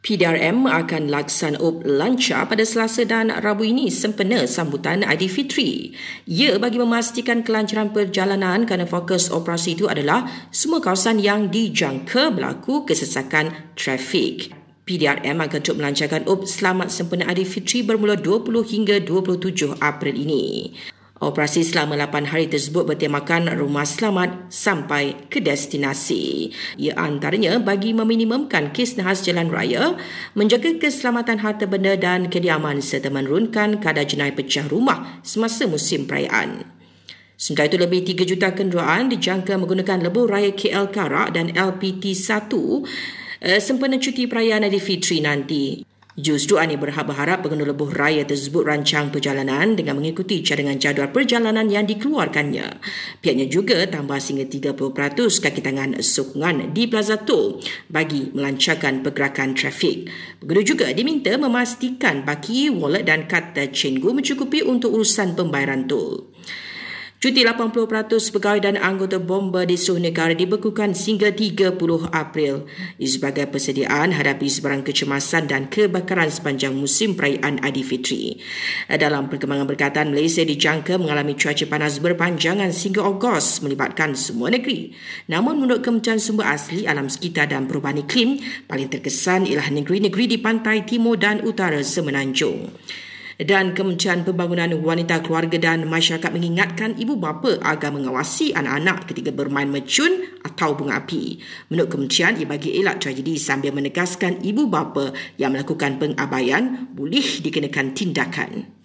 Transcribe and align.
PDRM 0.00 0.64
akan 0.64 1.12
laksan 1.12 1.60
up 1.60 1.84
lancar 1.84 2.48
pada 2.48 2.64
Selasa 2.64 3.04
dan 3.04 3.28
Rabu 3.28 3.68
ini 3.68 3.92
sempena 3.92 4.48
sambutan 4.48 5.04
Aidilfitri. 5.04 5.92
Ia 6.24 6.56
bagi 6.56 6.80
memastikan 6.80 7.44
kelancaran 7.44 7.92
perjalanan 7.92 8.64
kerana 8.64 8.88
fokus 8.88 9.28
operasi 9.28 9.76
itu 9.76 9.92
adalah 9.92 10.24
semua 10.48 10.80
kawasan 10.80 11.20
yang 11.20 11.52
dijangka 11.52 12.32
berlaku 12.32 12.88
kesesakan 12.88 13.52
trafik. 13.76 14.56
PDRM 14.88 15.36
akan 15.36 15.60
terus 15.60 15.76
melancarkan 15.76 16.24
up 16.24 16.48
selamat 16.48 16.88
sempena 16.88 17.28
Aidilfitri 17.28 17.84
bermula 17.84 18.16
20 18.16 18.56
hingga 18.72 19.04
27 19.04 19.84
April 19.84 20.16
ini. 20.16 20.72
Operasi 21.20 21.68
selama 21.68 22.00
8 22.00 22.32
hari 22.32 22.48
tersebut 22.48 22.88
bertemakan 22.88 23.52
rumah 23.52 23.84
selamat 23.84 24.48
sampai 24.48 25.28
ke 25.28 25.44
destinasi. 25.44 26.48
Ia 26.80 26.96
antaranya 26.96 27.60
bagi 27.60 27.92
meminimumkan 27.92 28.72
kes 28.72 28.96
nahas 28.96 29.20
jalan 29.20 29.52
raya, 29.52 30.00
menjaga 30.32 30.80
keselamatan 30.80 31.44
harta 31.44 31.68
benda 31.68 31.92
dan 32.00 32.32
kediaman 32.32 32.80
serta 32.80 33.12
menurunkan 33.12 33.84
kadar 33.84 34.08
jenayah 34.08 34.32
pecah 34.32 34.64
rumah 34.72 35.20
semasa 35.20 35.68
musim 35.68 36.08
perayaan. 36.08 36.64
Sementara 37.36 37.68
itu 37.68 37.76
lebih 37.76 38.00
3 38.16 38.24
juta 38.24 38.48
kenderaan 38.56 39.12
dijangka 39.12 39.60
menggunakan 39.60 40.00
lebuh 40.08 40.24
raya 40.24 40.56
KL 40.56 40.88
Karak 40.88 41.36
dan 41.36 41.52
LPT1 41.52 42.48
eh, 43.44 43.60
sempena 43.60 44.00
cuti 44.00 44.24
perayaan 44.24 44.64
Aidilfitri 44.64 45.20
nanti. 45.20 45.89
Justru 46.20 46.60
Ani 46.60 46.76
berharap 46.76 47.40
pengguna 47.40 47.64
lebuh 47.72 47.88
raya 47.96 48.28
tersebut 48.28 48.68
rancang 48.68 49.08
perjalanan 49.08 49.72
dengan 49.72 49.96
mengikuti 49.96 50.44
cadangan 50.44 50.76
jadual 50.76 51.08
perjalanan 51.08 51.64
yang 51.72 51.88
dikeluarkannya. 51.88 52.76
Pihaknya 53.24 53.48
juga 53.48 53.88
tambah 53.88 54.20
sehingga 54.20 54.44
30% 54.44 54.76
kaki 55.16 55.60
tangan 55.64 55.96
sokongan 56.04 56.76
di 56.76 56.84
Plaza 56.84 57.16
Tol 57.24 57.64
bagi 57.88 58.28
melancarkan 58.36 59.00
pergerakan 59.00 59.56
trafik. 59.56 60.12
Pengguna 60.44 60.60
juga 60.60 60.86
diminta 60.92 61.32
memastikan 61.40 62.28
baki, 62.28 62.68
wallet 62.68 63.08
dan 63.08 63.24
kad 63.24 63.56
Cenggu 63.56 64.12
mencukupi 64.12 64.60
untuk 64.60 64.92
urusan 65.00 65.32
pembayaran 65.32 65.88
tol. 65.88 66.28
Cuti 67.20 67.44
80% 67.44 68.32
pegawai 68.32 68.64
dan 68.64 68.80
anggota 68.80 69.20
bomba 69.20 69.68
di 69.68 69.76
seluruh 69.76 70.08
negara 70.08 70.32
dibekukan 70.32 70.96
sehingga 70.96 71.28
30 71.28 71.76
April 72.16 72.64
sebagai 72.96 73.44
persediaan 73.44 74.16
hadapi 74.16 74.48
sebarang 74.48 74.80
kecemasan 74.80 75.44
dan 75.44 75.68
kebakaran 75.68 76.32
sepanjang 76.32 76.72
musim 76.72 77.12
perayaan 77.12 77.60
Aidilfitri. 77.60 78.40
Dalam 78.88 79.28
perkembangan 79.28 79.68
berkaitan, 79.68 80.16
Malaysia 80.16 80.40
dijangka 80.48 80.96
mengalami 80.96 81.36
cuaca 81.36 81.68
panas 81.68 82.00
berpanjangan 82.00 82.72
sehingga 82.72 83.04
Ogos 83.04 83.60
melibatkan 83.60 84.16
semua 84.16 84.48
negeri. 84.48 84.96
Namun 85.28 85.60
menurut 85.60 85.84
Kementerian 85.84 86.16
Sumber 86.16 86.48
Asli 86.48 86.88
Alam 86.88 87.12
Sekitar 87.12 87.52
dan 87.52 87.68
Perubahan 87.68 88.00
Iklim, 88.00 88.40
paling 88.64 88.88
terkesan 88.88 89.44
ialah 89.44 89.68
negeri-negeri 89.68 90.24
di 90.24 90.38
pantai 90.40 90.88
timur 90.88 91.20
dan 91.20 91.44
utara 91.44 91.84
Semenanjung 91.84 92.72
dan 93.40 93.72
Kementerian 93.72 94.20
Pembangunan 94.20 94.68
Wanita 94.80 95.24
Keluarga 95.24 95.56
dan 95.56 95.88
Masyarakat 95.88 96.28
mengingatkan 96.28 96.96
ibu 97.00 97.16
bapa 97.16 97.56
agar 97.64 97.88
mengawasi 97.92 98.52
anak-anak 98.52 99.08
ketika 99.08 99.32
bermain 99.32 99.68
mecun 99.68 100.28
atau 100.44 100.76
bunga 100.76 101.00
api. 101.00 101.40
Menurut 101.72 101.88
Kementerian, 101.88 102.36
ia 102.36 102.44
bagi 102.44 102.76
elak 102.76 103.00
tragedi 103.00 103.40
sambil 103.40 103.72
menegaskan 103.72 104.44
ibu 104.44 104.68
bapa 104.68 105.16
yang 105.40 105.56
melakukan 105.56 105.96
pengabaian 105.96 106.88
boleh 106.92 107.40
dikenakan 107.40 107.96
tindakan. 107.96 108.79